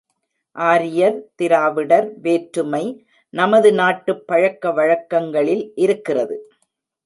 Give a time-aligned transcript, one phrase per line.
[0.55, 2.83] ஆரியர் திராவிடர் வேற்றுமை
[3.33, 6.37] நமது நாட்டுப் பழக்க வழக்கங்களில் இருக்கிறது.